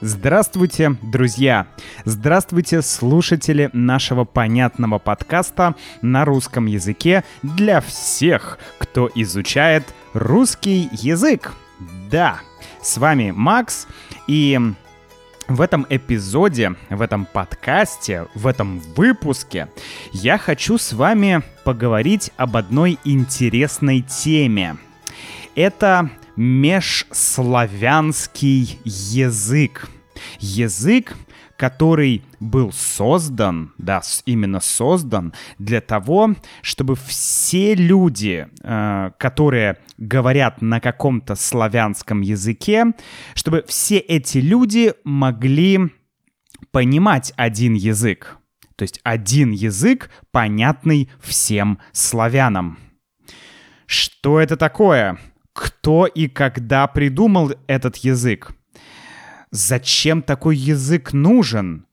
[0.00, 1.66] Здравствуйте, друзья!
[2.04, 11.52] Здравствуйте, слушатели нашего понятного подкаста на русском языке для всех, кто изучает русский язык.
[12.12, 12.38] Да,
[12.80, 13.88] с вами Макс,
[14.28, 14.60] и
[15.48, 19.66] в этом эпизоде, в этом подкасте, в этом выпуске
[20.12, 24.76] я хочу с вами поговорить об одной интересной теме.
[25.56, 29.90] Это межславянский язык.
[30.38, 31.16] Язык,
[31.56, 40.80] который был создан, да, именно создан для того, чтобы все люди, э, которые говорят на
[40.80, 42.92] каком-то славянском языке,
[43.34, 45.90] чтобы все эти люди могли
[46.70, 48.36] понимать один язык.
[48.76, 52.78] То есть один язык, понятный всем славянам.
[53.86, 55.18] Что это такое?
[55.58, 58.52] Кто и когда придумал этот язык?
[59.50, 61.86] Зачем такой язык нужен?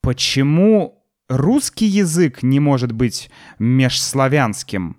[0.00, 4.96] Почему русский язык не может быть межславянским?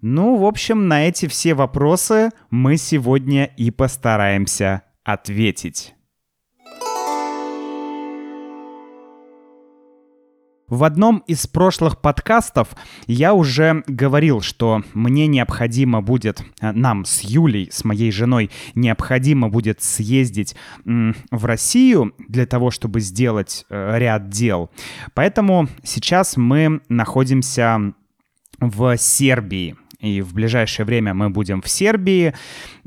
[0.00, 5.94] Ну, в общем, на эти все вопросы мы сегодня и постараемся ответить.
[10.72, 12.68] В одном из прошлых подкастов
[13.06, 19.50] я уже говорил, что мне необходимо будет, э, нам с Юлей, с моей женой, необходимо
[19.50, 20.56] будет съездить
[20.86, 24.70] в Россию для того, чтобы сделать э, ряд дел.
[25.12, 27.92] Поэтому сейчас мы находимся
[28.58, 32.34] в Сербии и в ближайшее время мы будем в Сербии.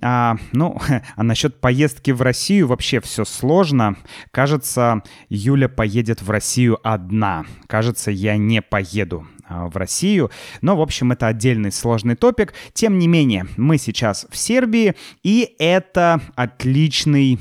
[0.02, 0.78] А, ну,
[1.16, 3.96] а насчет поездки в Россию вообще все сложно.
[4.32, 7.46] Кажется, Юля поедет в Россию одна.
[7.68, 10.30] Кажется, я не поеду а, в Россию.
[10.62, 12.54] Но, в общем, это отдельный сложный топик.
[12.74, 17.40] Тем не менее, мы сейчас в Сербии, и это отличный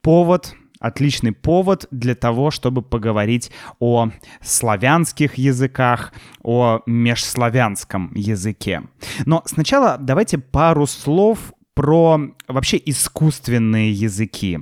[0.00, 4.08] повод отличный повод для того, чтобы поговорить о
[4.42, 8.82] славянских языках, о межславянском языке.
[9.26, 14.60] Но сначала давайте пару слов про вообще искусственные языки.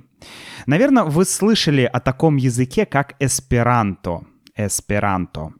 [0.67, 4.23] Наверное, вы слышали о таком языке, как эсперанто.
[4.57, 5.53] Эсперанто.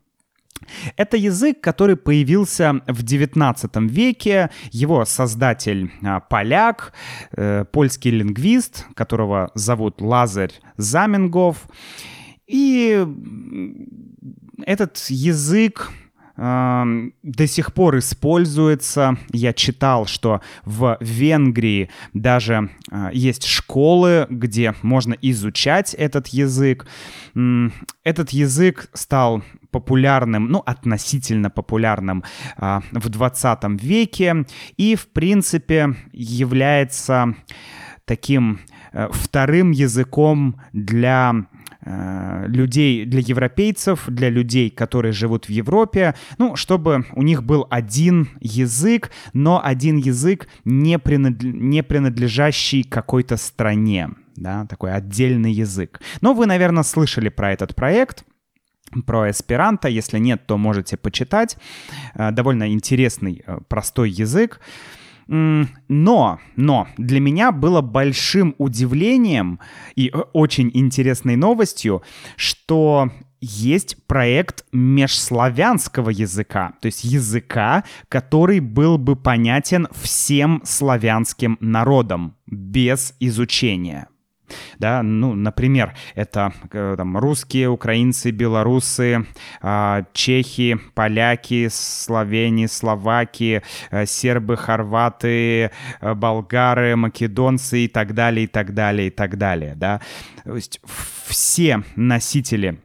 [0.97, 4.51] Это язык, который появился в XIX веке.
[4.71, 6.93] Его создатель а, поляк,
[7.33, 11.69] э, польский лингвист, которого зовут Лазарь Заменгов.
[12.47, 13.07] И
[14.65, 15.91] этот язык
[16.39, 19.19] до сих пор используется.
[19.33, 26.87] Я читал, что в Венгрии даже э, есть школы, где можно изучать этот язык.
[28.05, 32.23] Этот язык стал популярным, ну, относительно популярным
[32.57, 37.35] э, в 20 веке и, в принципе, является
[38.05, 38.61] таким
[38.93, 41.47] э, вторым языком для
[42.47, 48.29] людей, для европейцев, для людей, которые живут в Европе, ну, чтобы у них был один
[48.41, 51.43] язык, но один язык, не, принад...
[51.43, 56.01] не принадлежащий какой-то стране, да, такой отдельный язык.
[56.21, 58.25] Но вы, наверное, слышали про этот проект,
[59.07, 59.89] про эсперанто.
[59.89, 61.57] Если нет, то можете почитать.
[62.15, 64.61] Э, довольно интересный, э, простой язык.
[65.29, 69.61] Но, но для меня было большим удивлением
[69.95, 72.03] и э, очень интересной новостью,
[72.37, 82.35] что есть проект межславянского языка, то есть языка, который был бы понятен всем славянским народам
[82.47, 84.09] без изучения.
[84.79, 89.27] Да, ну, например, это э, там, русские, украинцы, белорусы,
[89.63, 95.71] э, чехи, поляки, словени, словаки, э, сербы, хорваты,
[96.01, 100.01] э, болгары, македонцы и так далее, и так далее, и так далее, да.
[100.45, 100.81] То есть
[101.27, 102.81] все носители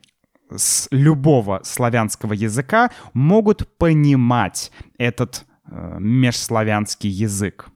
[0.55, 7.69] с любого славянского языка могут понимать этот межславянский язык.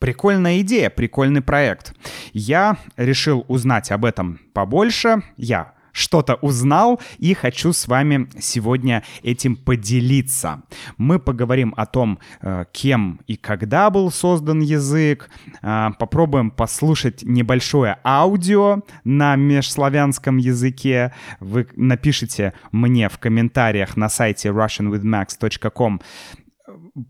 [0.00, 1.94] Прикольная идея, прикольный проект.
[2.32, 5.22] Я решил узнать об этом побольше.
[5.36, 10.62] Я что-то узнал и хочу с вами сегодня этим поделиться.
[10.96, 15.28] Мы поговорим о том, э, кем и когда был создан язык,
[15.60, 21.12] э, попробуем послушать небольшое аудио на межславянском языке.
[21.40, 26.00] Вы напишите мне в комментариях на сайте russianwithmax.com,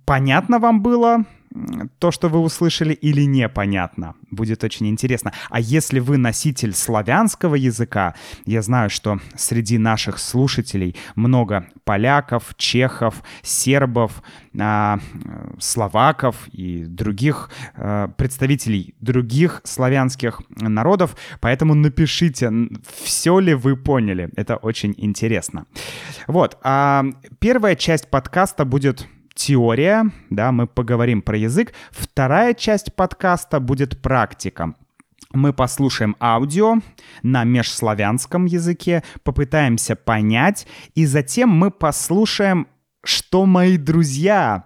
[0.05, 1.25] понятно вам было,
[1.99, 4.15] то, что вы услышали, или непонятно.
[4.31, 5.33] Будет очень интересно.
[5.51, 8.15] А если вы носитель славянского языка,
[8.47, 14.23] я знаю, что среди наших слушателей много поляков, чехов, сербов,
[14.59, 14.99] а,
[15.59, 22.53] словаков и других а, представителей других славянских народов, поэтому напишите,
[23.03, 24.31] все ли вы поняли.
[24.37, 25.67] Это очень интересно.
[26.29, 26.59] Вот.
[26.63, 27.05] А
[27.41, 31.73] первая часть подкаста будет теория, да, мы поговорим про язык.
[31.91, 34.75] Вторая часть подкаста будет практика.
[35.33, 36.77] Мы послушаем аудио
[37.23, 42.67] на межславянском языке, попытаемся понять, и затем мы послушаем,
[43.05, 44.65] что мои друзья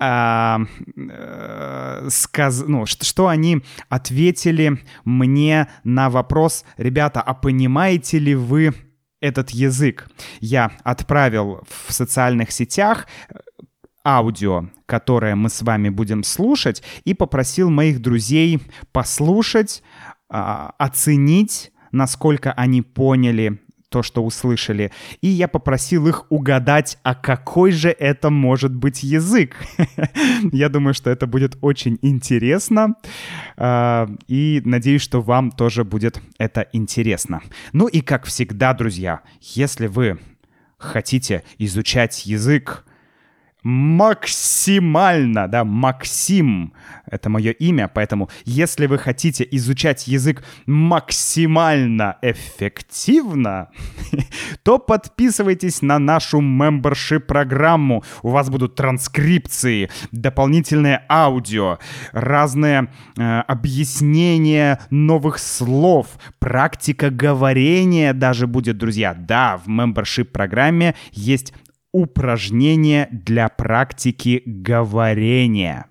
[0.00, 0.60] а,
[0.96, 2.64] э, сказ...
[2.66, 8.74] ну, что, что они ответили мне на вопрос, ребята, а понимаете ли вы
[9.20, 10.08] этот язык?
[10.40, 13.06] Я отправил в социальных сетях
[14.08, 19.82] аудио, которое мы с вами будем слушать, и попросил моих друзей послушать,
[20.30, 23.60] а, оценить, насколько они поняли
[23.90, 24.92] то, что услышали.
[25.22, 29.56] И я попросил их угадать, а какой же это может быть язык.
[30.52, 32.94] я думаю, что это будет очень интересно.
[33.56, 37.40] А, и надеюсь, что вам тоже будет это интересно.
[37.72, 40.18] Ну и как всегда, друзья, если вы
[40.78, 42.84] хотите изучать язык,
[43.68, 46.72] максимально, да, Максим,
[47.04, 53.68] это мое имя, поэтому если вы хотите изучать язык максимально эффективно,
[54.62, 58.04] то подписывайтесь на нашу membership программу.
[58.22, 61.78] У вас будут транскрипции, дополнительное аудио,
[62.12, 62.88] разные
[63.18, 66.06] э, объяснения новых слов,
[66.38, 69.12] практика говорения даже будет, друзья.
[69.12, 71.52] Да, в membership программе есть
[71.92, 75.86] упражнение для практики говорения.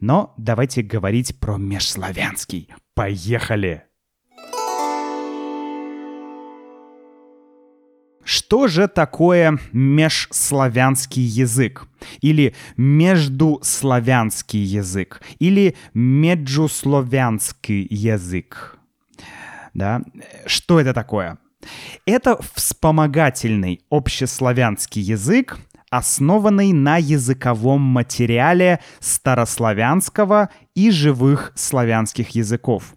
[0.00, 2.68] Но давайте говорить про межславянский.
[2.94, 3.84] Поехали!
[8.24, 11.86] Что же такое межславянский язык?
[12.22, 15.20] Или междуславянский язык?
[15.38, 18.78] Или меджуславянский язык?
[19.74, 20.00] Да?
[20.46, 21.38] Что это такое?
[22.06, 25.58] Это вспомогательный общеславянский язык,
[25.90, 32.96] основанный на языковом материале старославянского и живых славянских языков,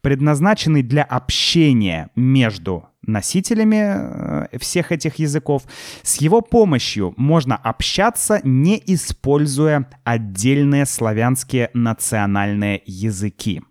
[0.00, 5.62] предназначенный для общения между носителями э, всех этих языков.
[6.02, 13.62] С его помощью можно общаться, не используя отдельные славянские национальные языки.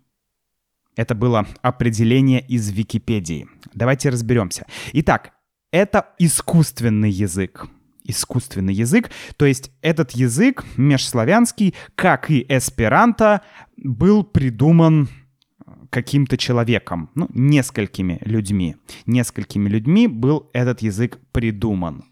[0.98, 3.46] Это было определение из Википедии.
[3.72, 4.66] Давайте разберемся.
[4.94, 5.30] Итак,
[5.70, 7.68] это искусственный язык.
[8.02, 13.42] Искусственный язык, то есть этот язык межславянский, как и эсперанто,
[13.76, 15.08] был придуман
[15.90, 18.74] каким-то человеком, ну, несколькими людьми.
[19.06, 22.06] Несколькими людьми был этот язык придуман.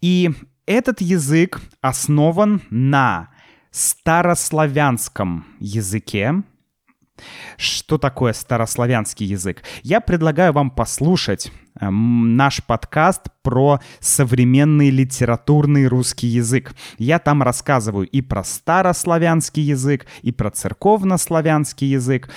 [0.00, 0.30] И
[0.64, 3.30] этот язык основан на
[3.72, 6.44] старославянском языке,
[7.56, 9.62] что такое старославянский язык?
[9.82, 16.74] Я предлагаю вам послушать э, наш подкаст про современный литературный русский язык.
[16.98, 22.30] Я там рассказываю и про старославянский язык, и про церковнославянский язык.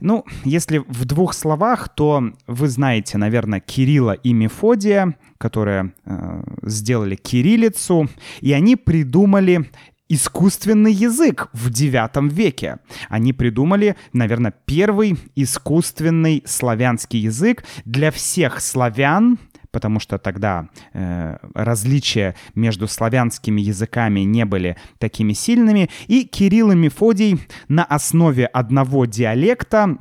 [0.00, 7.16] Ну, если в двух словах, то вы знаете, наверное, Кирилла и Мефодия, которые э, сделали
[7.16, 8.08] кириллицу,
[8.40, 9.70] и они придумали
[10.10, 12.78] искусственный язык в девятом веке.
[13.08, 19.38] Они придумали, наверное, первый искусственный славянский язык для всех славян,
[19.70, 26.74] потому что тогда э, различия между славянскими языками не были такими сильными, и Кирилл и
[26.74, 27.38] Мефодий
[27.68, 29.96] на основе одного диалекта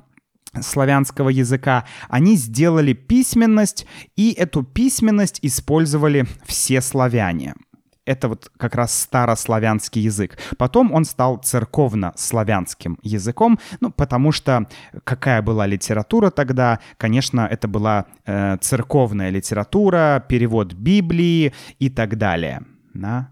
[0.59, 3.85] славянского языка, они сделали письменность,
[4.15, 7.53] и эту письменность использовали все славяне
[8.09, 10.37] это вот как раз старославянский язык.
[10.57, 14.67] Потом он стал церковно-славянским языком, ну, потому что
[15.03, 16.79] какая была литература тогда?
[16.97, 22.61] Конечно, это была э, церковная литература, перевод Библии и так далее.
[22.95, 23.29] Да?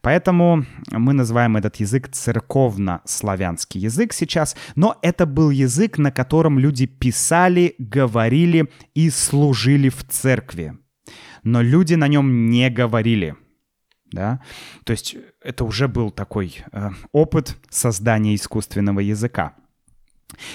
[0.00, 6.86] Поэтому мы называем этот язык церковно-славянский язык сейчас, но это был язык, на котором люди
[6.86, 10.78] писали, говорили и служили в церкви.
[11.42, 13.34] Но люди на нем не говорили
[14.12, 14.40] да,
[14.84, 19.54] то есть это уже был такой э, опыт создания искусственного языка.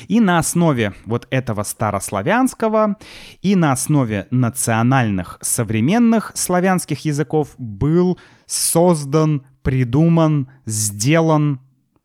[0.08, 2.98] И на основе вот этого старославянского
[3.42, 11.60] и на основе национальных современных славянских языков был создан, придуман, сделан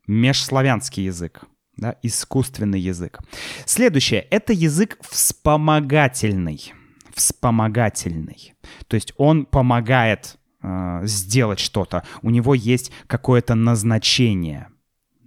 [0.07, 1.45] межславянский язык.
[1.76, 3.21] Да, искусственный язык.
[3.64, 6.75] Следующее— это язык вспомогательный.
[7.14, 8.54] Вспомогательный.
[8.87, 12.04] То есть он помогает э, сделать что-то.
[12.22, 14.68] У него есть какое-то назначение.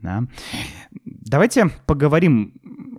[0.01, 0.23] Да?
[1.05, 2.53] Давайте поговорим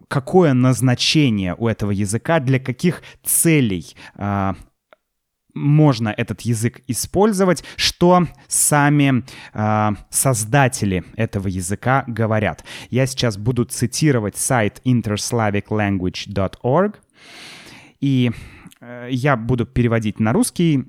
[0.08, 4.54] какое назначение у этого языка, для каких целей э,
[5.54, 12.64] можно этот язык использовать, что сами э, создатели этого языка говорят.
[12.90, 17.00] Я сейчас буду цитировать сайт interslaviclanguage.org,
[18.00, 18.30] и
[18.80, 20.84] э, я буду переводить на русский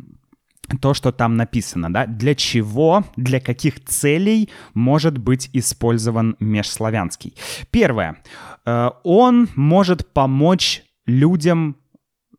[0.82, 7.36] то, что там написано, да, для чего, для каких целей может быть использован межславянский.
[7.72, 8.22] Первое.
[8.66, 11.78] Э, он может помочь людям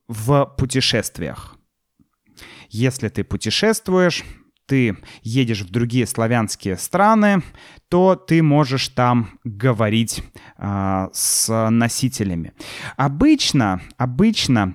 [0.09, 1.57] в путешествиях.
[2.69, 4.25] Если ты путешествуешь,
[4.67, 7.43] ты едешь в другие славянские страны,
[7.89, 10.23] то ты можешь там говорить
[10.59, 12.53] э, с носителями.
[12.97, 14.75] Обычно, обычно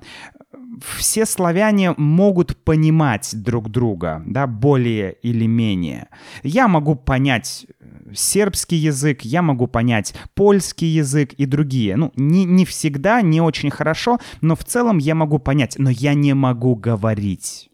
[0.81, 6.07] все славяне могут понимать друг друга, да, более или менее.
[6.43, 11.95] Я могу понять э, сербский язык, я могу понять польский язык и другие.
[11.95, 16.13] Ну, не, не всегда, не очень хорошо, но в целом я могу понять, но я
[16.13, 17.69] не могу говорить.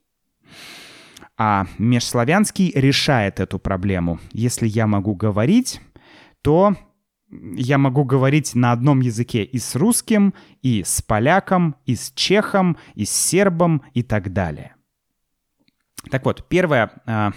[1.38, 4.20] А межславянский решает эту проблему.
[4.32, 5.82] Если я могу говорить,
[6.42, 6.76] то
[7.30, 12.78] я могу говорить на одном языке и с русским, и с поляком, и с чехом,
[12.96, 14.76] и с сербом и так далее.
[16.10, 17.34] Так вот, первая, а,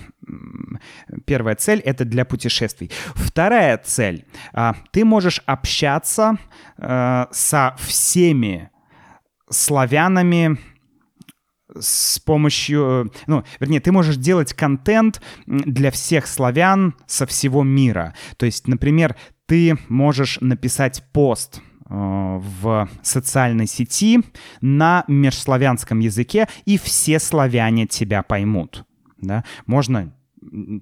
[1.24, 2.90] первая цель— это для путешествий.
[3.14, 6.36] Вторая цель а,— ты можешь общаться
[6.76, 8.70] а, со всеми
[9.48, 10.58] славянами
[11.78, 18.14] с помощью, ну, вернее, ты можешь делать контент для всех славян со всего мира.
[18.36, 19.16] То есть, например,
[19.50, 24.20] ты можешь написать пост э, в социальной сети
[24.60, 28.84] на межславянском языке, и все славяне тебя поймут.
[29.20, 29.42] Да?
[29.66, 30.12] Можно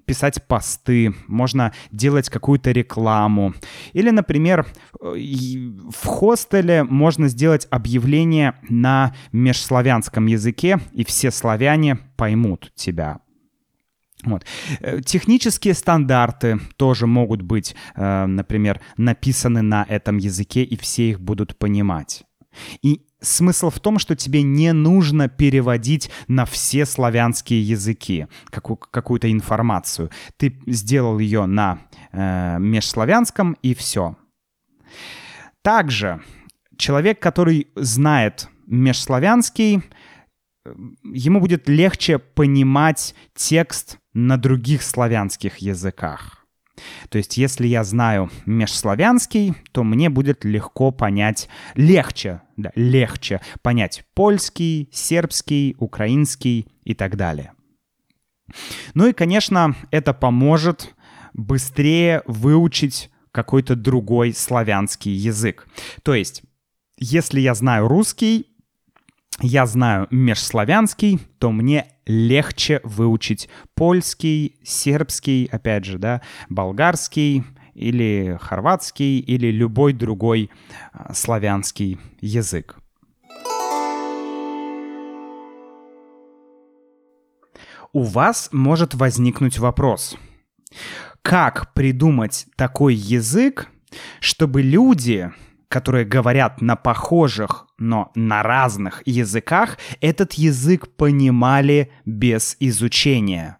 [0.05, 3.55] писать посты, можно делать какую-то рекламу.
[3.93, 4.67] Или, например,
[5.01, 13.19] э, в хостеле можно сделать объявление на межславянском языке, и все славяне поймут тебя.
[14.23, 14.45] Вот.
[14.81, 21.21] Э, технические стандарты тоже могут быть, э, например, написаны на этом языке, и все их
[21.21, 22.23] будут понимать.
[22.81, 29.31] И смысл в том, что тебе не нужно переводить на все славянские языки какую- то
[29.31, 30.09] информацию.
[30.37, 31.79] Ты сделал ее на
[32.11, 34.17] э, межславянском, и все.
[35.61, 36.21] Также
[36.77, 39.83] человек, который знает межславянский,
[41.03, 46.39] ему будет легче понимать текст на других славянских языках.
[47.09, 54.05] То есть, если я знаю межславянский, то мне будет легко понять, легче, да, легче понять
[54.13, 57.53] польский, сербский, украинский и так далее.
[58.93, 60.95] Ну и, конечно, это поможет
[61.33, 65.67] быстрее выучить какой-то другой славянский язык.
[66.03, 66.43] То есть,
[66.97, 68.47] если я знаю русский,
[69.41, 77.43] я знаю межславянский, то мне легче выучить польский, сербский, опять же, да, болгарский
[77.73, 80.49] или хорватский или любой другой
[80.91, 82.77] а, славянский язык.
[87.91, 90.15] У вас может возникнуть вопрос.
[91.21, 93.69] Как придумать такой язык,
[94.19, 95.31] чтобы люди
[95.69, 103.57] которые говорят на похожих, но на разных языках, этот язык понимали без изучения.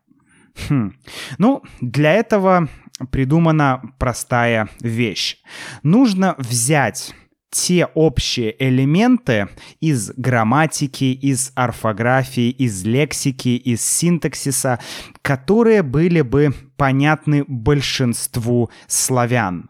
[0.67, 0.93] Хм.
[1.37, 2.67] Ну, для этого
[3.11, 5.37] придумана простая вещь.
[5.83, 7.13] Нужно взять
[7.51, 9.47] те общие элементы
[9.79, 14.79] из грамматики, из орфографии, из лексики, из синтаксиса,
[15.21, 19.69] которые были бы понятны большинству славян.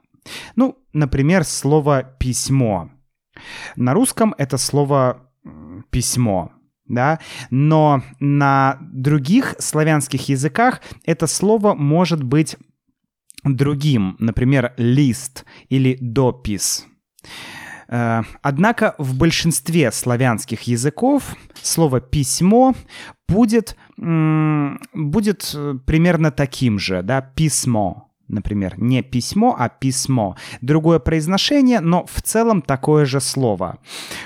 [0.55, 2.89] Ну, например, слово «письмо».
[3.75, 5.29] На русском это слово
[5.89, 6.51] «письмо»,
[6.85, 7.19] да,
[7.49, 12.57] но на других славянских языках это слово может быть
[13.43, 16.85] другим, например, «лист» или «допис».
[17.87, 22.75] Э, однако в большинстве славянских языков слово «письмо»
[23.27, 30.35] будет, будет э, примерно таким же, да, «письмо», например, не письмо, а письмо.
[30.61, 33.79] Другое произношение, но в целом такое же слово.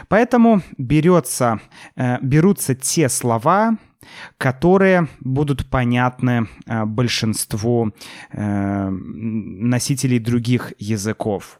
[0.07, 1.60] Поэтому берется,
[1.95, 3.77] э, берутся те слова,
[4.38, 7.91] которые будут понятны э, большинству
[8.31, 11.60] э, носителей других языков.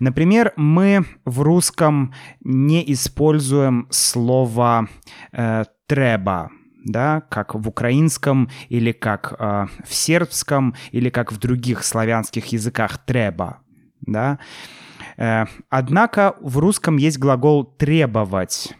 [0.00, 4.88] Например, мы в русском не используем слово
[5.32, 6.50] э, «треба»,
[6.84, 12.98] да, как в украинском или как э, в сербском или как в других славянских языках
[13.04, 13.58] «треба»,
[14.00, 14.38] да.
[15.16, 18.74] Э, однако в русском есть глагол «требовать».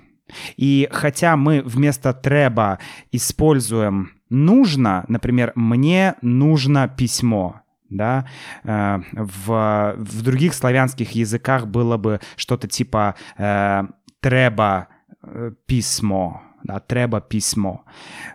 [0.57, 2.79] И хотя мы вместо «треба»
[3.13, 8.27] используем «нужно», например, «мне нужно письмо», да,
[8.65, 13.83] э, в, в других славянских языках было бы что-то типа э,
[14.21, 14.89] «треба
[15.23, 17.85] э, письмо», да, «треба письмо»,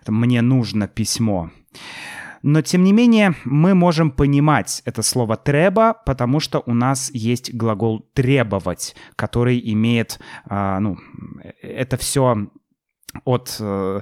[0.07, 1.49] «мне нужно письмо».
[2.41, 7.53] Но, тем не менее, мы можем понимать это слово «треба», потому что у нас есть
[7.53, 10.97] глагол «требовать», который имеет, а, ну,
[11.61, 12.47] это все
[13.25, 14.01] от э,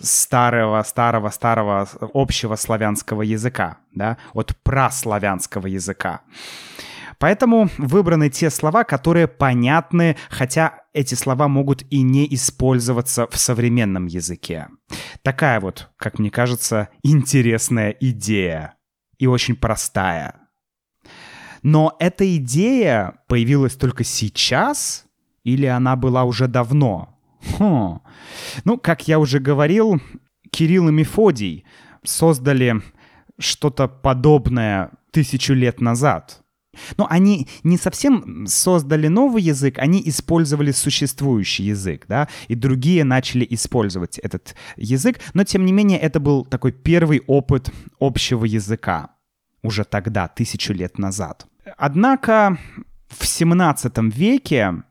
[0.00, 6.20] старого, старого, старого общего славянского языка, да, от праславянского языка.
[7.18, 14.06] Поэтому выбраны те слова, которые понятны, хотя эти слова могут и не использоваться в современном
[14.06, 14.68] языке.
[15.22, 18.76] Такая вот, как мне кажется, интересная идея.
[19.18, 20.36] И очень простая.
[21.62, 25.04] Но эта идея появилась только сейчас?
[25.42, 27.18] Или она была уже давно?
[27.58, 28.00] Хм.
[28.64, 30.00] Ну, как я уже говорил,
[30.50, 31.64] Кирилл и Мефодий
[32.04, 32.82] создали
[33.38, 36.43] что-то подобное тысячу лет назад.
[36.96, 43.46] Но они не совсем создали новый язык, они использовали существующий язык, да, и другие начали
[43.50, 49.10] использовать этот язык, но тем не менее это был такой первый опыт общего языка
[49.62, 51.46] уже тогда, тысячу лет назад.
[51.76, 52.58] Однако
[53.08, 54.82] в 17 веке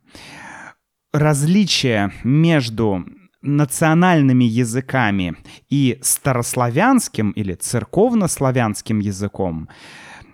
[1.13, 3.05] различие между
[3.41, 5.35] национальными языками
[5.69, 9.69] и старославянским или церковнославянским языком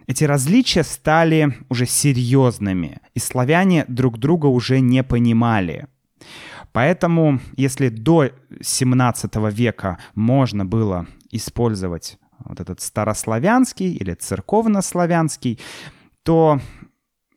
[0.09, 5.85] эти различия стали уже серьезными, и славяне друг друга уже не понимали.
[6.71, 15.59] Поэтому, если до 17 века можно было использовать вот этот старославянский или церковнославянский,
[16.23, 16.59] то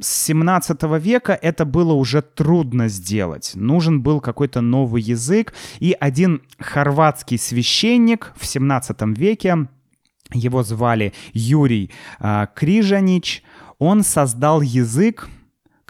[0.00, 3.52] с 17 века это было уже трудно сделать.
[3.54, 9.68] Нужен был какой-то новый язык, и один хорватский священник в 17 веке
[10.32, 11.90] его звали Юрий
[12.20, 13.42] э, Крижанич.
[13.78, 15.28] Он создал язык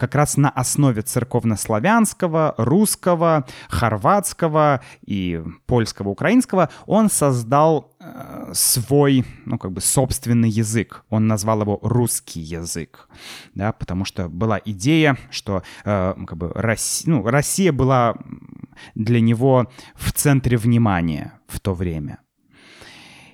[0.03, 6.69] как раз на основе церковнославянского, русского, хорватского и польского, украинского.
[6.85, 11.05] Он создал э, свой, ну, как бы собственный язык.
[11.09, 13.07] Он назвал его русский язык,
[13.55, 18.15] да, потому что была идея, что э, как бы Россия, ну, Россия была
[18.95, 22.19] для него в центре внимания в то время.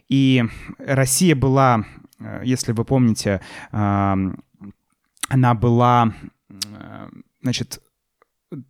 [0.10, 0.43] И
[0.80, 1.86] Россия была,
[2.19, 3.41] э, если вы помните,
[5.30, 6.13] она была,
[6.50, 7.10] э,
[7.41, 7.82] значит,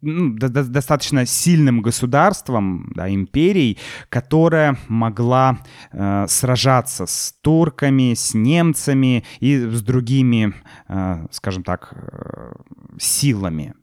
[0.01, 3.77] ну, достаточно сильным государством, да, империей,
[4.09, 5.59] которая могла
[5.91, 10.53] э, сражаться с турками, с немцами и с другими,
[10.89, 12.51] э, скажем так, э,
[12.99, 13.73] силами.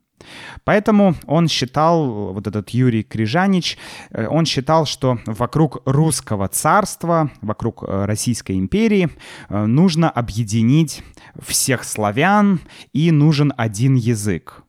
[0.63, 3.77] Поэтому он считал, вот этот Юрий Крижанич,
[4.11, 9.09] э, он считал, что вокруг русского царства, вокруг э, Российской империи
[9.49, 11.03] э, нужно объединить
[11.39, 12.59] всех славян
[12.93, 14.63] и нужен один язык.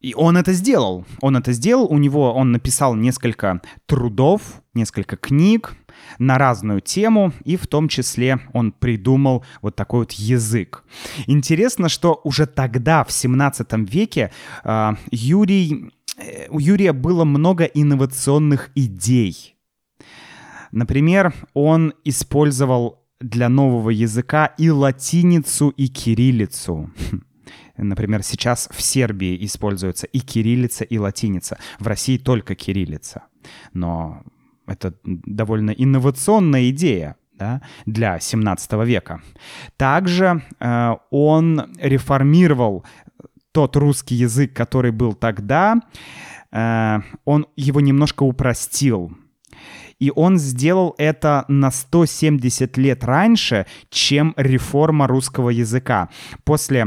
[0.00, 1.04] И он это сделал.
[1.20, 1.86] Он это сделал.
[1.86, 5.74] У него он написал несколько трудов, несколько книг,
[6.18, 10.84] на разную тему, и в том числе он придумал вот такой вот язык.
[11.26, 14.30] Интересно, что уже тогда, в 17 веке,
[14.64, 19.56] а, Юрий, э, у Юрия было много инновационных идей.
[20.72, 26.90] Например, он использовал для нового языка и латиницу, и кириллицу.
[27.76, 31.58] Например, сейчас в Сербии используются и кириллица, и латиница.
[31.78, 33.24] В России только кириллица.
[33.72, 34.22] Но
[34.66, 39.20] это довольно инновационная идея да, для 17 века.
[39.76, 42.84] Также э, он реформировал
[43.52, 45.76] тот русский язык, который был тогда,
[46.52, 49.12] э, он его немножко упростил.
[49.98, 56.10] И он сделал это на 170 лет раньше, чем реформа русского языка.
[56.44, 56.86] После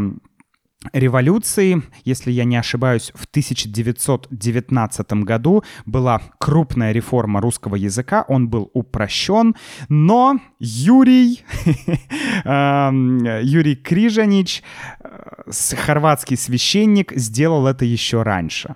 [0.93, 8.69] революции, если я не ошибаюсь, в 1919 году была крупная реформа русского языка, он был
[8.73, 9.55] упрощен,
[9.89, 11.43] но Юрий,
[12.45, 14.63] эм, Юрий Крижанич,
[14.99, 18.75] э, хорватский священник, сделал это еще раньше.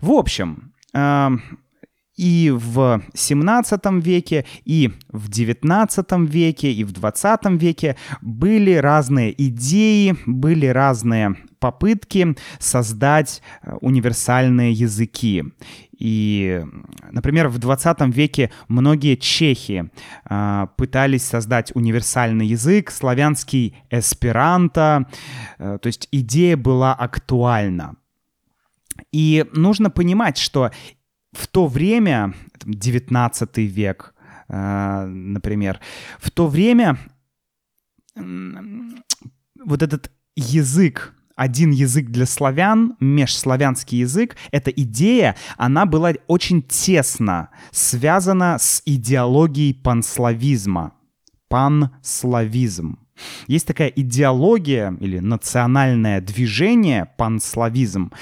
[0.00, 1.42] В общем, эм,
[2.16, 10.16] и в 17 веке, и в 19 веке, и в 20 веке были разные идеи,
[10.26, 15.44] были разные попытки создать э, универсальные языки.
[15.98, 16.62] И,
[17.10, 19.90] например, в 20 веке многие чехи
[20.28, 25.08] э, пытались создать универсальный язык, славянский эсперанто,
[25.58, 27.96] э, то есть идея была актуальна.
[29.10, 30.70] И нужно понимать, что
[31.34, 34.14] в то время, 19 век,
[34.48, 35.80] э, например,
[36.18, 36.98] в то время
[38.16, 47.48] вот этот язык один язык для славян, межславянский язык, эта идея, она была очень тесно
[47.72, 50.92] связана с идеологией панславизма.
[51.48, 52.98] Панславизм.
[53.46, 58.12] Есть такая идеология или национальное движение, панславизм.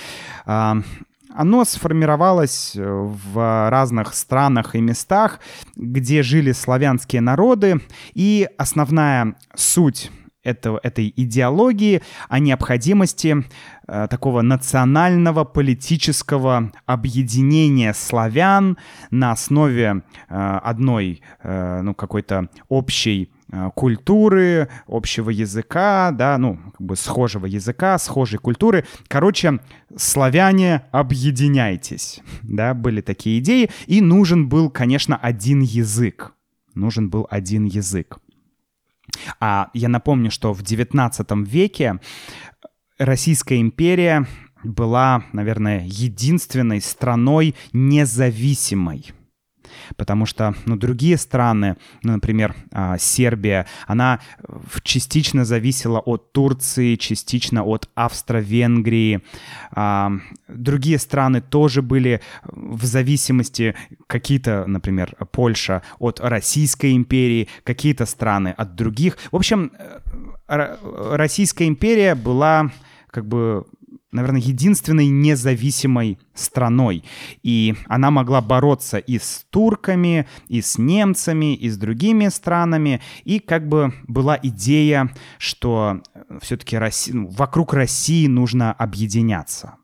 [1.35, 5.41] Оно сформировалось в разных странах и местах,
[5.77, 7.81] где жили славянские народы,
[8.15, 10.11] и основная суть
[10.43, 13.45] этого, этой идеологии о необходимости
[13.87, 18.77] э, такого национального политического объединения славян
[19.11, 23.32] на основе э, одной, э, ну, какой-то общей э,
[23.75, 28.85] культуры, общего языка, да, ну, как бы схожего языка, схожей культуры.
[29.09, 29.61] Короче,
[29.97, 36.33] славяне, объединяйтесь, да, были такие идеи, и нужен был, конечно, один язык.
[36.75, 38.19] Нужен был один язык.
[39.41, 42.01] А я напомню, что в XIX веке
[42.99, 44.27] Российская империя
[44.65, 49.13] была, наверное, единственной страной независимой
[49.97, 54.21] потому что, ну, другие страны, ну, например, а, Сербия, она
[54.83, 59.23] частично зависела от Турции, частично от Австро-Венгрии.
[59.73, 60.13] А,
[60.49, 63.75] другие страны тоже были в зависимости,
[64.07, 69.19] какие-то, например, Польша от Российской империи, какие-то страны от других.
[69.31, 70.77] В общем, э,
[71.17, 72.71] Российская империя была
[73.11, 73.65] как бы
[74.13, 77.05] наверное, единственной независимой страной.
[77.43, 83.01] И она могла бороться и с турками, и с немцами, и с другими странами.
[83.25, 86.03] И как бы была идея, что
[86.41, 89.77] все-таки Россия, ну, вокруг России нужно объединяться.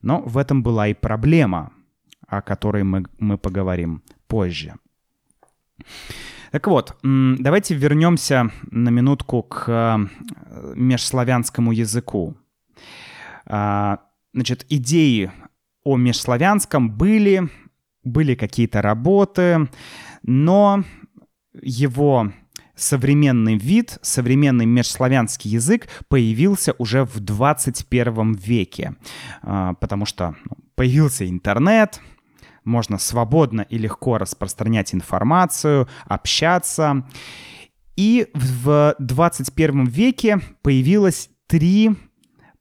[0.00, 1.72] Но в этом была и проблема,
[2.26, 4.74] о которой мы, мы поговорим позже.
[6.50, 12.36] Так вот, давайте вернемся на минутку к э, межславянскому языку.
[13.46, 14.00] А,
[14.32, 15.30] значит, идеи
[15.84, 17.48] о межславянском были,
[18.04, 19.68] были какие-то работы,
[20.22, 20.84] но
[21.60, 22.32] его
[22.74, 28.96] современный вид, современный межславянский язык появился уже в 21 веке,
[29.42, 32.00] а, потому что ну, появился интернет,
[32.64, 37.06] можно свободно и легко распространять информацию, общаться.
[37.96, 41.90] И в 21 веке появилось три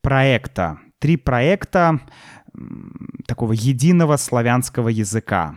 [0.02, 0.80] проекта.
[1.00, 2.00] Три проекта
[3.28, 5.56] такого единого славянского языка.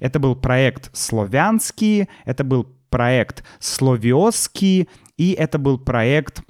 [0.00, 6.42] Это был проект славянский, это был проект словиосский и это был проект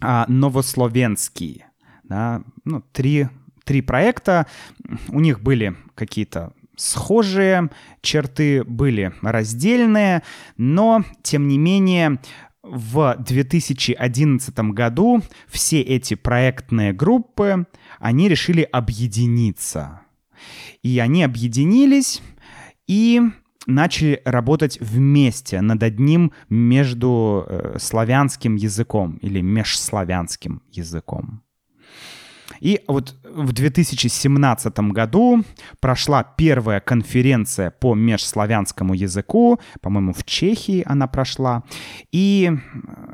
[0.00, 1.64] а, новословенский.
[2.04, 2.42] Да?
[2.64, 3.28] Ну, три,
[3.64, 4.46] три проекта,
[5.08, 7.70] у них были какие-то схожие
[8.00, 10.22] черты, были раздельные,
[10.56, 12.18] но, тем не менее,
[12.62, 17.66] в 2011 году все эти проектные группы,
[17.98, 20.02] они решили объединиться.
[20.82, 22.22] И они объединились
[22.86, 23.20] и
[23.66, 31.42] начали работать вместе над одним между э, славянским языком или межславянским языком.
[32.60, 35.44] И вот в 2017 году
[35.80, 41.64] прошла первая конференция по межславянскому языку, по-моему, в Чехии она прошла.
[42.12, 42.50] И,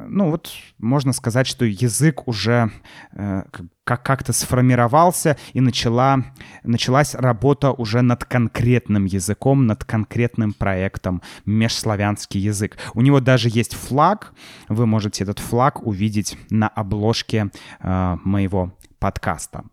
[0.08, 2.70] ну вот, можно сказать, что язык уже
[3.12, 3.42] э,
[3.84, 6.24] как-то сформировался и начала,
[6.64, 12.76] началась работа уже над конкретным языком, над конкретным проектом межславянский язык.
[12.94, 14.34] У него даже есть флаг,
[14.68, 19.64] вы можете этот флаг увидеть на обложке э, моего подкаста.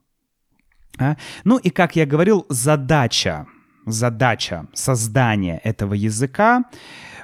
[1.00, 1.18] А?
[1.44, 3.48] Ну и, как я говорил, задача,
[3.86, 6.66] задача создания этого языка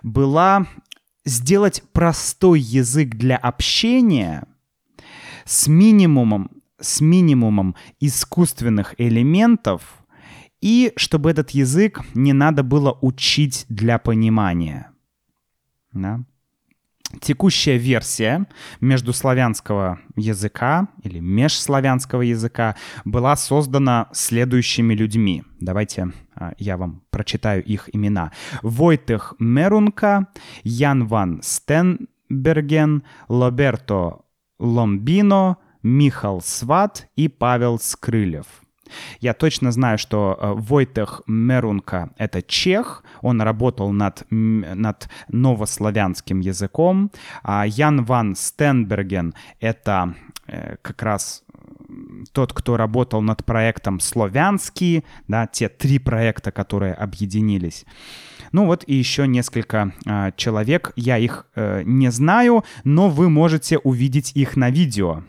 [0.03, 0.65] была
[1.25, 4.47] сделать простой язык для общения
[5.45, 9.99] с минимумом, с минимумом искусственных элементов
[10.61, 14.91] и чтобы этот язык не надо было учить для понимания.
[15.93, 16.23] Да?
[17.21, 18.45] Текущая версия
[18.81, 25.43] междуславянского языка или межславянского языка была создана следующими людьми.
[25.59, 28.31] Давайте а, я вам прочитаю их имена.
[28.61, 30.27] Войтех Мерунка,
[30.63, 34.19] Ян ван Стенберген, Лоберто
[34.59, 38.45] Ломбино, Михал Сват и Павел Скрылев—
[39.19, 47.11] я точно знаю, что э, Войтех Мерунка— это чех, он работал над, над новославянским языком,
[47.43, 50.15] а Ян ван Стенберген— это
[50.47, 51.43] э, как раз
[52.31, 57.85] тот, кто работал над проектом «Славянский», да, те три проекта, которые объединились.
[58.51, 63.77] Ну вот и еще несколько э, человек, я их э, не знаю, но вы можете
[63.77, 65.23] увидеть их на видео.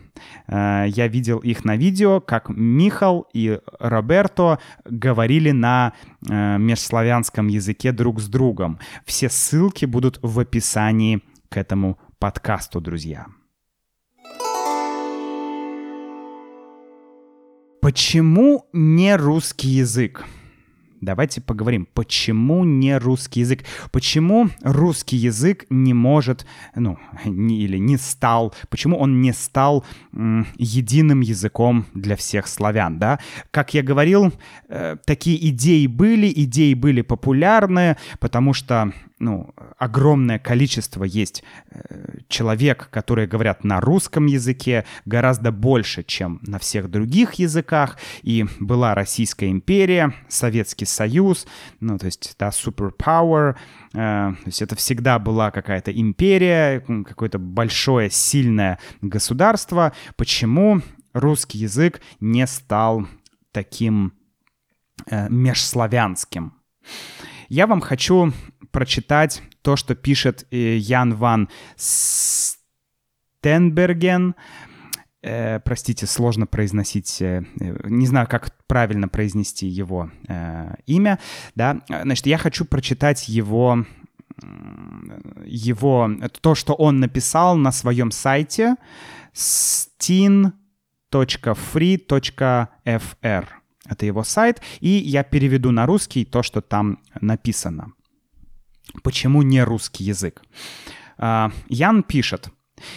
[0.47, 5.93] Э, я видел их на видео, как Михал и Роберто говорили на
[6.29, 8.79] э, межславянском языке друг с другом.
[9.05, 13.27] Все ссылки будут в описании к этому подкасту, друзья.
[17.91, 20.25] Почему не русский язык?
[21.01, 23.65] Давайте поговорим, почему не русский язык?
[23.91, 30.47] Почему русский язык не может, ну, не, или не стал, почему он не стал м,
[30.57, 33.19] единым языком для всех славян, да?
[33.51, 34.33] Как я говорил,
[34.69, 42.89] э, такие идеи были, идеи были популярны, потому что ну, огромное количество есть э, человек,
[42.91, 47.99] которые говорят на русском языке, гораздо больше, чем на всех других языках.
[48.23, 51.47] И была Российская империя, Советский Союз,
[51.81, 53.57] ну, то есть, да, superpower,
[53.93, 59.93] э, то есть это всегда была какая-то империя, какое-то большое, сильное государство.
[60.17, 60.81] Почему
[61.13, 63.07] русский язык не стал
[63.53, 64.15] таким
[65.11, 66.55] э, межславянским?
[67.51, 68.33] Я вам хочу
[68.71, 71.49] прочитать то, что пишет э, Ян Ван
[73.43, 74.37] Стенберген.
[75.21, 77.43] Э, простите, сложно произносить, э,
[77.85, 80.13] не знаю, как правильно произнести его
[80.87, 81.19] имя,
[81.57, 81.81] да.
[81.89, 83.85] Значит, я хочу прочитать его
[85.45, 86.09] его,
[86.41, 88.77] то, что он написал на своем сайте
[89.35, 90.51] stin.free.fr.
[93.91, 97.93] Это его сайт, и я переведу на русский то, что там написано.
[99.03, 100.43] Почему не русский язык?
[101.19, 102.51] А, Ян пишет,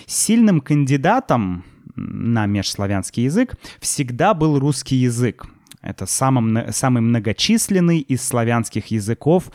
[0.06, 5.46] сильным кандидатом на межславянский язык всегда был русский язык.
[5.82, 9.52] Это самым, самый многочисленный из славянских языков,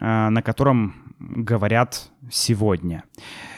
[0.00, 3.04] а, на котором говорят сегодня.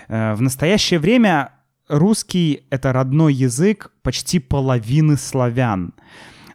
[0.08, 1.50] А, в настоящее время
[1.88, 5.92] русский— это родной язык почти половины славян,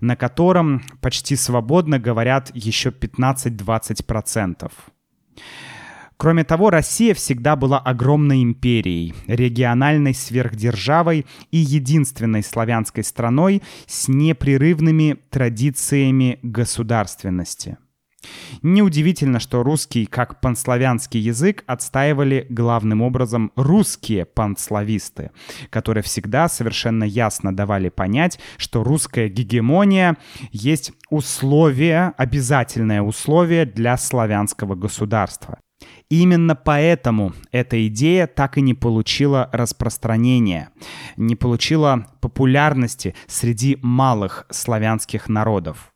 [0.02, 4.72] на котором почти свободно говорят еще 15-20%.
[6.18, 15.18] Кроме того, Россия всегда была огромной империей, региональной сверхдержавой и единственной славянской страной с непрерывными
[15.32, 17.78] традициями государственности.
[18.62, 25.32] Неудивительно, что русский как панславянский язык отстаивали главным образом русские панслависты,
[25.70, 30.18] которые всегда совершенно ясно давали понять, что русская гегемония
[30.52, 35.60] есть условие, обязательное условие для славянского государства.
[36.10, 40.70] Именно поэтому эта идея так и не получила распространения,
[41.16, 45.92] не получила популярности среди малых славянских народов.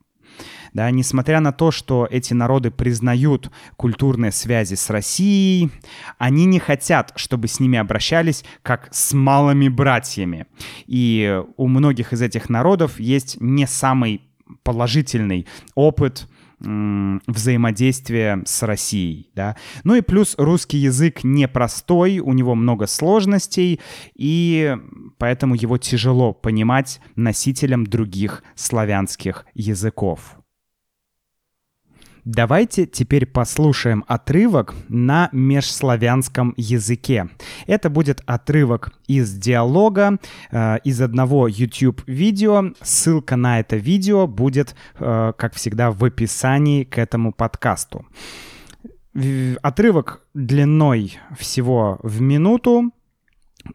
[0.76, 5.72] Да, несмотря на то, что эти народы признают культурные связи с Россией,
[6.18, 10.48] они не хотят, чтобы с ними обращались как с малыми братьями.
[10.86, 14.22] И у многих из этих народов есть не самый
[14.64, 16.28] положительный опыт
[16.60, 19.56] взаимодействия с Россией, да.
[19.86, 23.80] Ну и плюс русский язык непростой, у него много сложностей,
[24.14, 24.76] и
[25.20, 30.38] поэтому его тяжело понимать носителям других славянских языков.
[32.26, 37.30] Давайте теперь послушаем отрывок на межславянском языке.
[37.68, 40.18] Это будет отрывок из диалога,
[40.50, 42.74] э, из одного YouTube-видео.
[42.82, 48.08] Ссылка на это видео будет, э, как всегда, в описании к этому подкасту.
[49.62, 52.92] Отрывок длиной всего в минуту,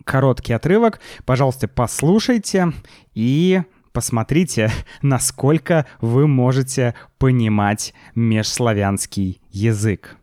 [0.03, 1.01] короткий отрывок.
[1.25, 2.73] Пожалуйста, послушайте
[3.15, 4.71] и Посмотрите,
[5.03, 10.20] насколько вы можете понимать межславянский язык.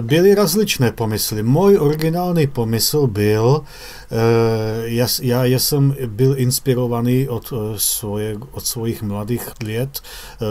[0.00, 1.42] Byly različné pomysly.
[1.42, 3.62] Můj originální pomysl byl,
[4.84, 5.06] já,
[5.44, 10.00] já jsem byl inspirovaný od, svoje, od svojich mladých let,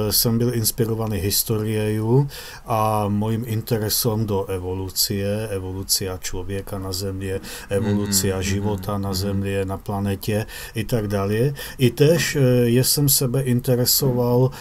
[0.09, 2.27] jsem byl inspirovaný historiou
[2.65, 8.41] a mojím interesom do evoluce, evolucia člověka na Země, evolucia mm-hmm.
[8.41, 11.53] života na Země, na planetě i tak dále.
[11.77, 14.51] I tež jsem sebe interesoval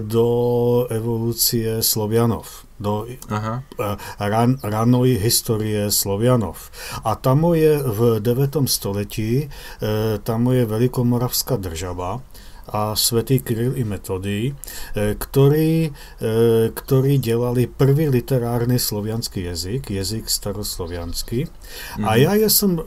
[0.00, 3.62] do evolucie Slovianov do Aha.
[4.18, 4.58] ran,
[5.22, 6.58] historie Slovianov.
[7.06, 8.66] A tam je v 9.
[8.66, 12.20] století, e, tam je Velikomoravská država,
[12.68, 14.52] a svätý Kryl i Metody, e,
[15.18, 16.30] ktorí, e,
[16.70, 21.44] ktorí dělali prvý literárny slovianský jazyk, jazyk staroslovianský.
[21.44, 22.04] Mm-hmm.
[22.06, 22.20] A mhm.
[22.22, 22.84] ja, ja som uh,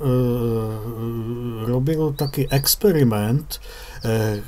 [1.68, 4.40] robil taký experiment uh,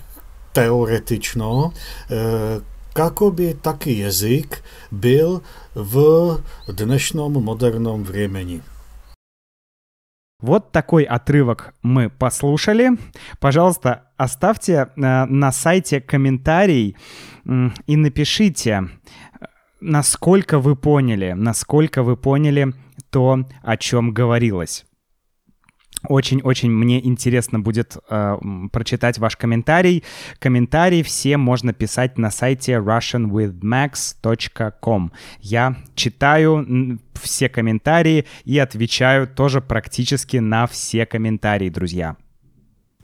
[0.56, 5.42] teoretično, uh, kako by taký jazyk byl
[5.76, 5.96] v
[6.68, 8.62] dnešном модерном времени.
[10.42, 12.90] Вот такой отрывок мы послушали.
[13.40, 16.96] Пожалуйста, оставьте э, на сайте комментарий
[17.88, 18.90] и напишите,
[19.80, 22.74] насколько вы поняли, насколько вы поняли
[23.12, 24.86] то, о чем говорилось.
[26.04, 28.38] Очень-очень мне интересно будет э,
[28.72, 30.06] прочитать ваш комментарий.
[30.40, 35.12] Комментарии все можно писать на сайте russianwithmax.com.
[35.42, 42.16] Я читаю все комментарии и отвечаю тоже практически на все комментарии, друзья.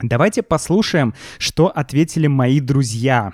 [0.02, 3.32] Давайте послушаем, что ответили мои друзья.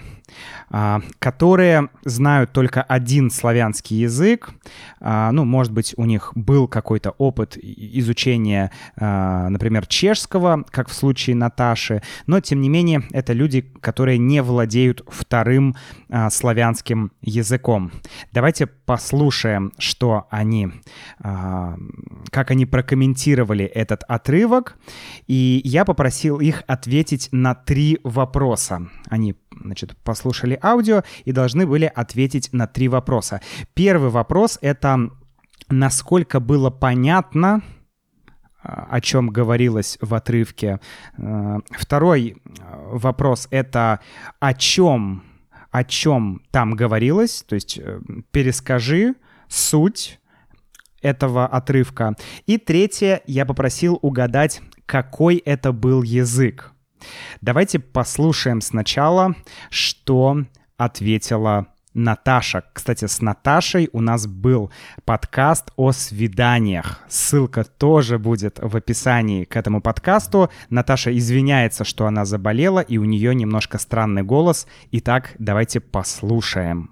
[0.72, 4.50] А, которые знают только один славянский язык.
[5.00, 10.92] А, ну, может быть, у них был какой-то опыт изучения, а, например, чешского, как в
[10.92, 15.74] случае Наташи, но, тем не менее, это люди, которые не владеют вторым
[16.30, 17.92] славянским языком.
[18.32, 20.72] Давайте послушаем, что они,
[21.18, 24.76] как они прокомментировали этот отрывок,
[25.26, 28.88] и я попросил их ответить на три вопроса.
[29.08, 33.40] Они значит, послушали аудио и должны были ответить на три вопроса.
[33.74, 35.10] Первый вопрос— это
[35.68, 37.62] насколько было понятно,
[38.62, 40.80] а, о чем говорилось в отрывке.
[41.16, 44.00] А, второй а, вопрос— это
[44.38, 45.22] о чем,
[45.70, 48.00] о чем там говорилось, то есть э,
[48.32, 49.14] перескажи
[49.48, 50.20] суть
[51.00, 52.16] этого отрывка.
[52.46, 56.72] И третье, я попросил угадать, какой это был язык.
[57.40, 59.34] Давайте послушаем сначала,
[59.70, 60.44] что
[60.76, 62.62] ответила Наташа.
[62.72, 64.70] Кстати, с Наташей у нас был
[65.04, 67.00] подкаст о свиданиях.
[67.08, 70.50] Ссылка тоже будет в описании к этому подкасту.
[70.68, 74.66] Наташа извиняется, что она заболела, и у нее немножко странный голос.
[74.92, 76.90] Итак, давайте послушаем.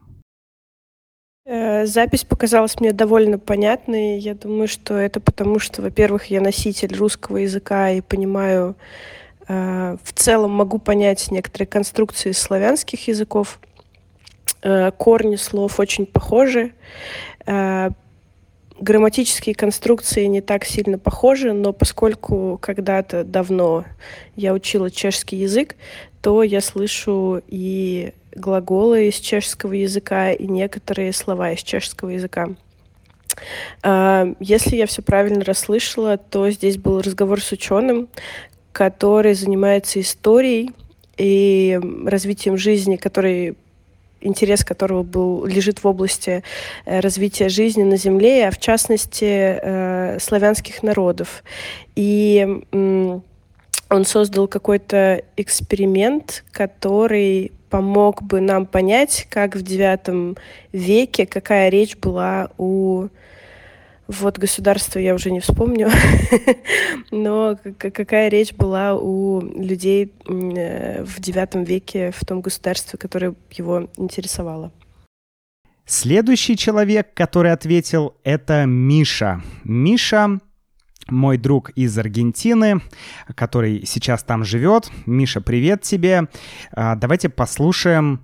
[1.47, 4.19] Э, запись показалась мне довольно понятной.
[4.19, 8.77] Я думаю, что это потому, что, во-первых, я носитель русского языка и понимаю
[9.49, 13.59] в целом могу понять некоторые конструкции славянских языков.
[14.63, 16.73] Э, корни слов очень похожи.
[17.47, 17.91] Э,
[18.79, 23.85] грамматические конструкции не так сильно похожи, но поскольку когда-то давно
[24.37, 25.77] я учила чешский язык,
[26.21, 32.51] то я слышу и глаголы из чешского языка, и некоторые слова из чешского языка.
[33.85, 38.09] Если я все правильно расслышала, то здесь был разговор с ученым,
[38.73, 40.71] который занимается историей
[41.17, 43.57] и развитием жизни, который
[44.21, 46.43] интерес которого был, лежит в области
[46.85, 51.45] э, развития жизни на Земле, а в частности э, славянских народов.
[51.95, 53.21] И э,
[53.91, 60.39] он создал какой-то эксперимент, который помог бы нам понять, как в IX
[60.73, 63.09] веке, какая речь была у
[64.09, 65.91] вот государство я уже не вспомню,
[67.11, 73.89] но какая речь была у людей э, в IX веке в том государстве, которое его
[73.97, 74.73] интересовало.
[75.85, 79.43] Следующий человек, который ответил, это Миша.
[79.65, 80.39] Миша
[81.09, 82.83] мой друг из Аргентины,
[83.35, 84.91] который сейчас там живет.
[85.07, 86.29] Миша, привет тебе.
[86.73, 88.21] А, давайте послушаем,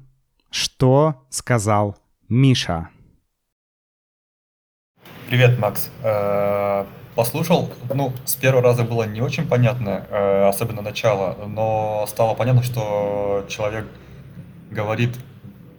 [0.51, 1.97] что сказал
[2.29, 2.88] Миша.
[5.35, 5.90] Привет, Макс.
[6.05, 6.85] Э,
[7.16, 12.62] послушал, ну, с первого раза было не очень понятно, э, особенно начало, но стало понятно,
[12.62, 13.85] что человек
[14.70, 15.18] говорит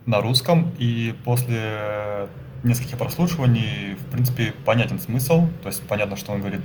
[0.05, 2.27] на русском, и после
[2.63, 6.61] нескольких прослушиваний, в принципе, понятен смысл, то есть понятно, что он говорит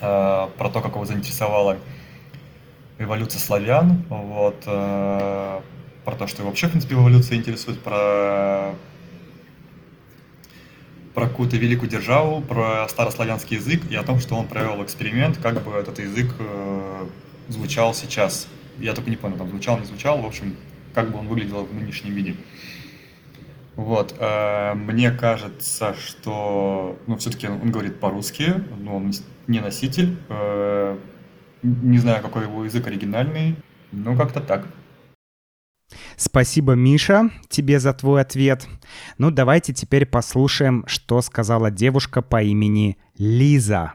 [0.00, 1.78] э, про то, как его заинтересовала
[3.00, 8.76] эволюция славян, вот, про то, что его вообще, в принципе, эволюция интересует, про
[11.16, 15.62] про какую-то великую державу, про старославянский язык и о том, что он провел эксперимент, как
[15.62, 17.06] бы этот язык э,
[17.48, 18.46] звучал сейчас.
[18.78, 20.54] Я только не понял, там звучал, не звучал, в общем,
[20.94, 22.36] как бы он выглядел в нынешнем виде.
[23.76, 29.10] Вот, э, мне кажется, что, ну, все-таки он говорит по-русски, но он
[29.46, 30.98] не носитель, э,
[31.62, 33.56] не знаю, какой его язык оригинальный,
[33.90, 34.66] ну, как-то так.
[36.16, 38.66] Спасибо, Миша, тебе за твой ответ.
[39.18, 43.94] Ну, давайте теперь послушаем, что сказала девушка по имени Лиза.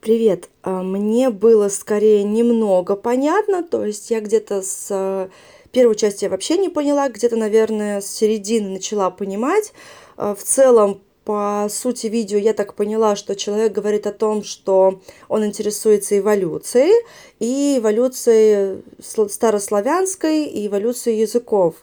[0.00, 0.50] Привет.
[0.62, 5.28] А, мне было скорее немного понятно, то есть я где-то с э,
[5.70, 9.72] первой части я вообще не поняла, где-то, наверное, с середины начала понимать.
[10.16, 15.00] А, в целом по сути видео я так поняла, что человек говорит о том, что
[15.28, 16.92] он интересуется эволюцией,
[17.38, 21.76] и эволюцией старославянской, и эволюцией языков.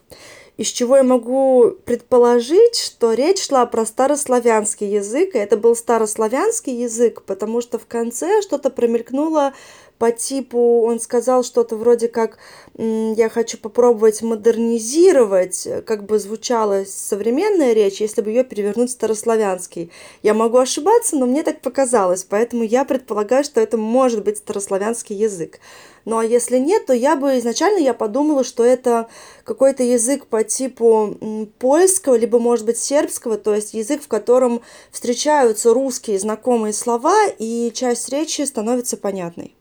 [0.56, 6.82] Из чего я могу предположить, что речь шла про старославянский язык, и это был старославянский
[6.82, 9.54] язык, потому что в конце что-то промелькнуло
[10.00, 12.38] по типу, он сказал что-то вроде как
[12.78, 19.92] «я хочу попробовать модернизировать», как бы звучала современная речь, если бы ее перевернуть в старославянский.
[20.22, 25.14] Я могу ошибаться, но мне так показалось, поэтому я предполагаю, что это может быть старославянский
[25.14, 25.60] язык.
[26.06, 29.10] Ну а если нет, то я бы изначально я подумала, что это
[29.44, 35.74] какой-то язык по типу польского, либо, может быть, сербского, то есть язык, в котором встречаются
[35.74, 39.54] русские знакомые слова, и часть речи становится понятной.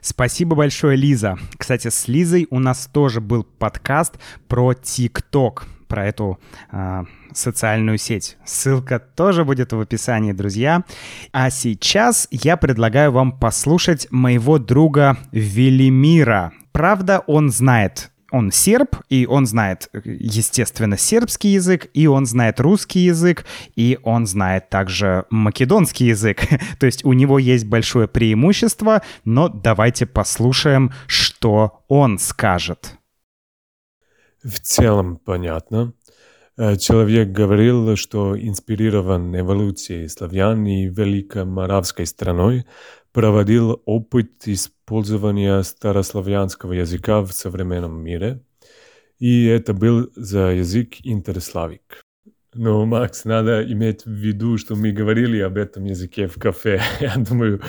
[0.00, 1.38] Спасибо большое, Лиза.
[1.56, 6.38] Кстати, с Лизой у нас тоже был подкаст про ТикТок, про эту
[6.72, 8.38] э, социальную сеть.
[8.44, 10.84] Ссылка тоже будет в описании, друзья.
[11.32, 16.52] А сейчас я предлагаю вам послушать моего друга Велимира.
[16.72, 23.00] Правда, он знает он серб, и он знает, естественно, сербский язык, и он знает русский
[23.00, 23.44] язык,
[23.76, 26.42] и он знает также македонский язык.
[26.78, 32.96] То есть у него есть большое преимущество, но давайте послушаем, что он скажет.
[34.42, 35.92] В целом понятно.
[36.56, 42.66] Э, человек говорил, что инспирирован эволюцией славян и великоморавской страной,
[43.12, 48.42] проводил опыт использования старославянского языка в современном мире,
[49.18, 52.02] и это был за язык интерславик.
[52.54, 56.80] Но, Макс, надо иметь в виду, что мы говорили об этом языке в кафе.
[57.00, 57.60] Я думаю,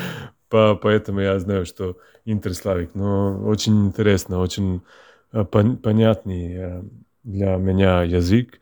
[0.49, 2.95] по, поэтому я знаю, что интерславик.
[2.95, 4.81] Но очень интересно, очень
[5.31, 6.83] э, пон, понятный э,
[7.23, 8.59] для меня язык.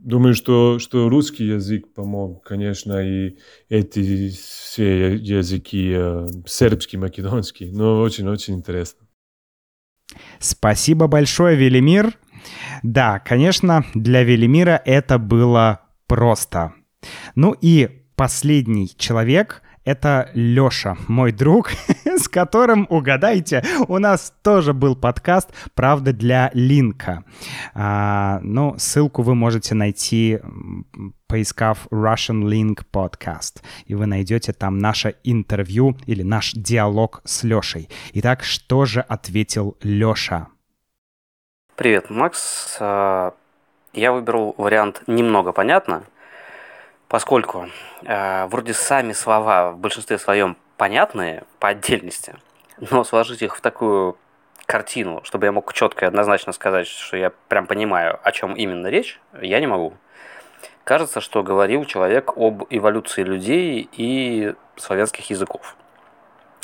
[0.00, 3.36] Думаю, что, что русский язык помог, конечно, и
[3.68, 9.06] эти все языки, э, сербский, македонский, но очень-очень интересно.
[10.38, 12.16] Спасибо большое, Велимир.
[12.82, 16.74] Да, конечно, для Велимира это было просто.
[17.34, 21.70] Ну и последний человек, это Лёша, мой друг,
[22.04, 27.24] с которым, угадайте, у нас тоже был подкаст «Правда для Линка».
[27.72, 30.40] А, ну, ссылку вы можете найти,
[31.26, 37.88] поискав Russian Link Podcast, и вы найдете там наше интервью или наш диалог с Лёшей.
[38.12, 40.48] Итак, что же ответил Лёша?
[41.76, 42.76] Привет, Макс.
[42.78, 43.32] А,
[43.94, 46.02] я выберу вариант «немного понятно»,
[47.08, 47.68] поскольку
[48.04, 52.36] э, вроде сами слова в большинстве своем понятные по отдельности,
[52.90, 54.16] но сложить их в такую
[54.66, 58.86] картину, чтобы я мог четко и однозначно сказать, что я прям понимаю, о чем именно
[58.88, 59.94] речь, я не могу.
[60.84, 65.76] Кажется, что говорил человек об эволюции людей и славянских языков.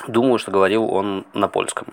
[0.07, 1.89] Думаю, что говорил он на польском.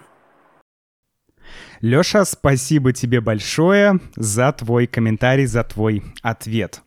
[1.81, 6.81] Лёша, спасибо тебе большое за твой комментарий, за твой ответ.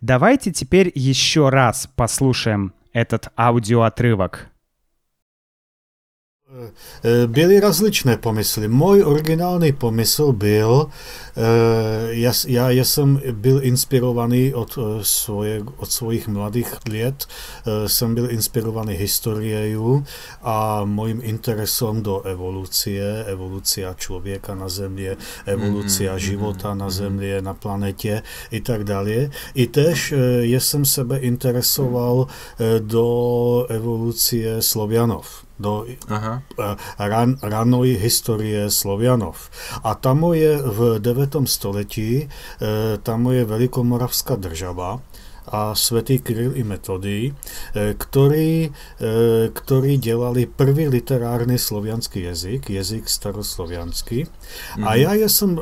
[0.00, 4.50] Давайте теперь еще раз послушаем этот аудиоотрывок.
[7.26, 8.68] Byly različné pomysly.
[8.68, 10.86] Můj originální pomysl byl,
[12.08, 17.26] já, já, já jsem byl inspirovaný od, svoje, od svojich mladých let,
[17.86, 20.04] jsem byl inspirovaný historieju
[20.42, 26.18] a mojím interesom do evolucie, evolucia člověka na Země, evolucia mm-hmm.
[26.18, 29.30] života na Země, na planetě i tak dále.
[29.54, 32.26] I tež jsem sebe interesoval
[32.78, 36.42] do evolucie Slovianov do Aha.
[36.98, 39.50] ran, ranej historie Slovianov.
[39.86, 41.46] A tam je v 9.
[41.46, 42.28] století,
[43.02, 44.98] tam je Velikomoravská država
[45.44, 47.36] a svätý Kryl i Metody,
[47.76, 48.72] ktorí,
[49.52, 54.24] ktorí dělali prvý literárny slovianský jazyk, jazyk starosloviansky.
[54.24, 54.84] Mm-hmm.
[54.88, 55.00] A mhm.
[55.04, 55.60] ja, ja som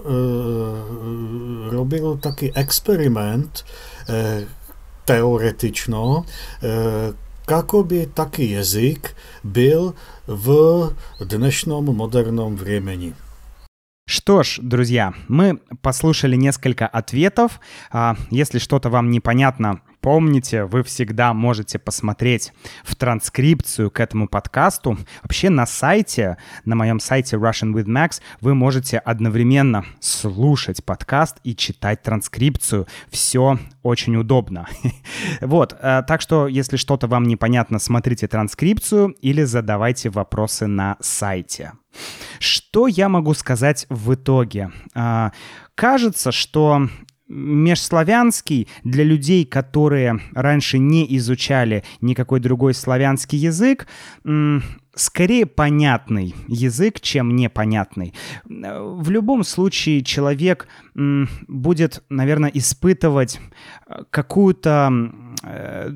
[1.75, 3.67] robil taký experiment
[5.03, 6.25] teoretično,
[7.47, 9.95] kako by taký jazyk byl
[10.27, 10.47] v
[11.21, 13.15] dnešnom moderном времени.
[14.09, 17.61] Что ж, друзья, мы послушали несколько ответов.
[17.91, 24.99] А, если что-то вам непонятно, Помните, вы всегда можете посмотреть в транскрипцию к этому подкасту.
[25.23, 31.55] Вообще на сайте, на моем сайте Russian with Max, вы можете одновременно слушать подкаст и
[31.55, 32.89] читать транскрипцию.
[33.11, 34.67] Все очень удобно.
[35.41, 41.73] Вот, э, так что, если что-то вам непонятно, смотрите транскрипцию или задавайте вопросы на сайте.
[42.41, 44.73] Что я могу сказать в итоге?
[44.95, 45.33] А,
[45.75, 46.89] кажется, что
[47.33, 53.87] межславянский для людей, которые раньше не изучали никакой другой славянский язык,
[54.95, 58.13] скорее понятный язык, чем непонятный.
[58.45, 63.41] В любом случае человек будет, наверное, испытывать
[63.87, 64.93] э, какую-то...
[65.43, 65.91] Э,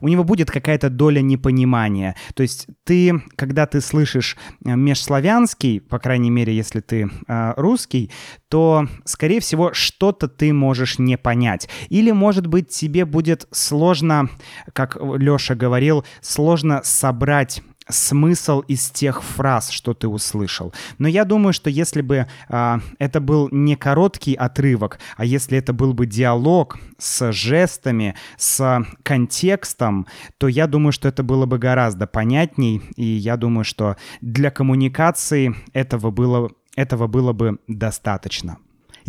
[0.00, 2.16] у него будет какая-то доля непонимания.
[2.34, 8.10] То есть ты, когда ты слышишь э, межславянский, по крайней мере, если ты русский,
[8.48, 11.68] то, скорее всего, что-то ты можешь не понять.
[11.88, 14.28] Или, может быть, тебе будет сложно,
[14.72, 20.72] как Леша говорил, сложно собрать смысл из тех фраз, что ты услышал.
[20.98, 25.72] Но я думаю, что если бы э, это был не короткий отрывок, а если это
[25.72, 30.06] был бы диалог с жестами, с контекстом,
[30.38, 35.54] то я думаю, что это было бы гораздо понятней, и я думаю, что для коммуникации
[35.72, 38.58] этого было, этого было бы достаточно.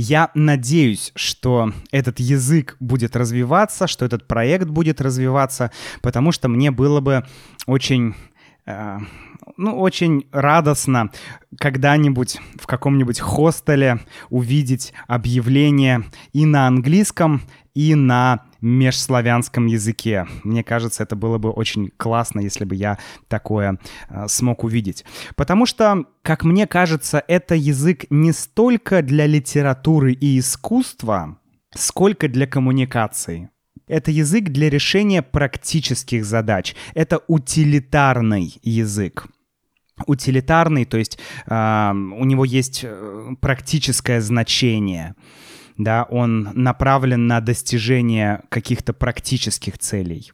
[0.01, 5.71] Я надеюсь, что этот язык будет развиваться, что этот проект будет развиваться,
[6.01, 7.25] потому что мне было бы
[7.65, 8.15] очень
[9.57, 11.11] ну, очень радостно
[11.57, 13.99] когда-нибудь в каком-нибудь хостеле
[14.29, 16.03] увидеть объявление
[16.33, 17.41] и на английском,
[17.73, 20.27] и на межславянском языке.
[20.43, 22.97] Мне кажется, это было бы очень классно, если бы я
[23.27, 25.05] такое э, смог увидеть.
[25.35, 31.37] Потому что, как мне кажется, это язык не столько для литературы и искусства,
[31.73, 33.49] сколько для коммуникации.
[33.89, 36.75] Это язык для решения практических задач.
[36.93, 39.27] Это утилитарный язык
[40.07, 45.13] утилитарный, то есть э, у него есть э, практическое значение,
[45.77, 50.31] да, он направлен на достижение каких-то практических целей.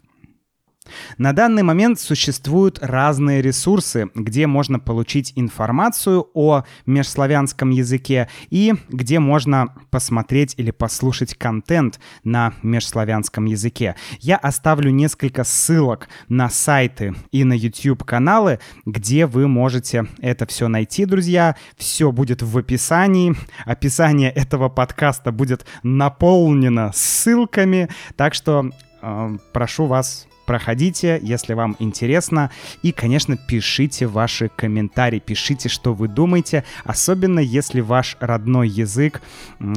[1.18, 9.20] На данный момент существуют разные ресурсы, где можно получить информацию о межславянском языке и где
[9.20, 13.96] можно посмотреть или послушать контент на межславянском языке.
[14.20, 21.06] Я оставлю несколько ссылок на сайты и на YouTube-каналы, где вы можете это все найти,
[21.06, 21.56] друзья.
[21.78, 23.36] Все будет в описании.
[23.66, 28.70] Описание этого подкаста будет наполнено ссылками, так что
[29.02, 32.52] э, прошу вас Проходите, если вам интересно.
[32.84, 39.22] И, конечно, пишите ваши комментарии, пишите, что вы думаете, особенно если ваш родной язык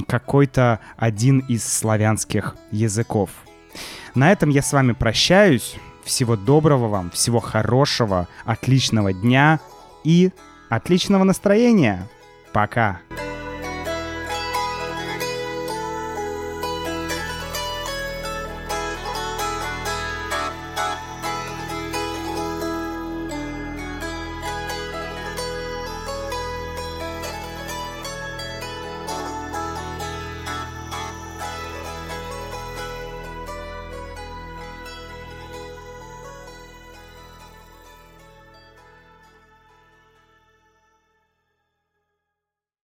[0.06, 3.30] какой-то один из славянских языков.
[4.14, 5.76] На этом я с вами прощаюсь.
[6.04, 9.60] Всего доброго вам, всего хорошего, отличного дня
[10.04, 10.30] и
[10.70, 12.08] отличного настроения.
[12.52, 13.00] Пока.